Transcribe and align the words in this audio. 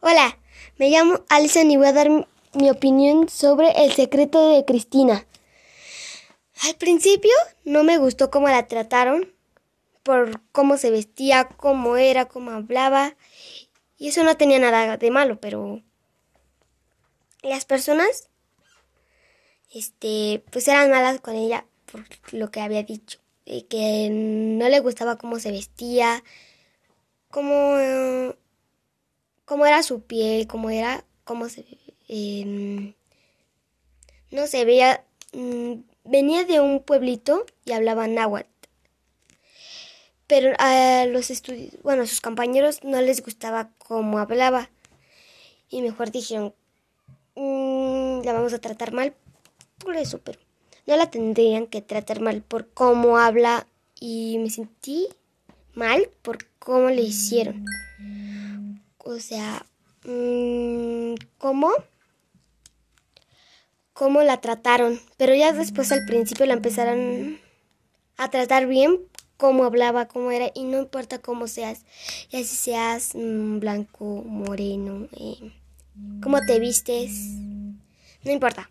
Hola, 0.00 0.38
me 0.76 0.90
llamo 0.90 1.24
Alison 1.30 1.70
y 1.70 1.78
voy 1.78 1.86
a 1.86 1.92
dar 1.94 2.10
mi 2.52 2.70
opinión 2.70 3.30
sobre 3.30 3.70
El 3.82 3.92
secreto 3.92 4.50
de 4.50 4.66
Cristina. 4.66 5.26
Al 6.64 6.74
principio 6.74 7.32
no 7.64 7.82
me 7.82 7.96
gustó 7.96 8.30
cómo 8.30 8.46
la 8.48 8.68
trataron, 8.68 9.32
por 10.02 10.42
cómo 10.52 10.76
se 10.76 10.90
vestía, 10.90 11.48
cómo 11.56 11.96
era, 11.96 12.26
cómo 12.26 12.50
hablaba, 12.50 13.16
y 13.96 14.08
eso 14.08 14.22
no 14.22 14.36
tenía 14.36 14.58
nada 14.58 14.98
de 14.98 15.10
malo, 15.10 15.40
pero 15.40 15.82
las 17.40 17.64
personas, 17.64 18.28
este, 19.74 20.44
pues 20.52 20.68
eran 20.68 20.90
malas 20.90 21.22
con 21.22 21.36
ella 21.36 21.64
por 21.90 22.04
lo 22.32 22.50
que 22.50 22.60
había 22.60 22.82
dicho, 22.82 23.18
que 23.46 24.08
no 24.10 24.68
le 24.68 24.80
gustaba 24.80 25.16
cómo 25.16 25.40
se 25.40 25.52
vestía, 25.52 26.22
cómo 27.30 27.78
cómo 29.56 29.64
era 29.64 29.82
su 29.82 30.02
piel, 30.02 30.46
cómo 30.46 30.68
era, 30.68 31.02
cómo 31.24 31.48
se... 31.48 31.64
Em, 32.08 32.92
no 34.30 34.46
se 34.46 34.66
veía... 34.66 35.02
Mm, 35.32 35.76
venía 36.04 36.44
de 36.44 36.60
un 36.60 36.82
pueblito 36.82 37.46
y 37.64 37.72
hablaba 37.72 38.06
náhuatl. 38.06 38.50
Pero 40.26 40.52
a 40.58 41.06
los 41.06 41.30
estudios, 41.30 41.72
bueno, 41.82 42.02
a 42.02 42.06
sus 42.06 42.20
compañeros 42.20 42.84
no 42.84 43.00
les 43.00 43.24
gustaba 43.24 43.70
cómo 43.78 44.18
hablaba. 44.18 44.68
Y 45.70 45.80
mejor 45.80 46.10
dijeron, 46.10 46.52
mm, 47.34 48.26
la 48.26 48.34
vamos 48.34 48.52
a 48.52 48.58
tratar 48.58 48.92
mal 48.92 49.14
por 49.78 49.96
eso, 49.96 50.18
pero 50.18 50.38
no 50.86 50.98
la 50.98 51.10
tendrían 51.10 51.66
que 51.66 51.80
tratar 51.80 52.20
mal 52.20 52.42
por 52.42 52.68
cómo 52.68 53.16
habla. 53.16 53.66
Y 53.98 54.36
me 54.38 54.50
sentí 54.50 55.08
mal 55.72 56.10
por 56.20 56.46
cómo 56.58 56.90
le 56.90 57.00
hicieron. 57.00 57.64
O 59.06 59.20
sea, 59.20 59.64
mmm, 60.04 61.14
¿cómo? 61.38 61.70
¿Cómo 63.92 64.22
la 64.22 64.40
trataron? 64.40 65.00
Pero 65.16 65.32
ya 65.32 65.52
después 65.52 65.92
al 65.92 66.04
principio 66.06 66.44
la 66.44 66.54
empezaron 66.54 67.38
a 68.16 68.28
tratar 68.30 68.66
bien, 68.66 68.98
cómo 69.36 69.62
hablaba, 69.62 70.08
cómo 70.08 70.32
era, 70.32 70.50
y 70.54 70.64
no 70.64 70.80
importa 70.80 71.20
cómo 71.20 71.46
seas, 71.46 71.84
ya 72.30 72.40
si 72.40 72.56
seas 72.56 73.12
mm, 73.14 73.60
blanco, 73.60 74.24
moreno, 74.26 75.06
eh, 75.12 75.52
cómo 76.20 76.40
te 76.40 76.58
vistes, 76.58 77.12
no 78.24 78.32
importa. 78.32 78.70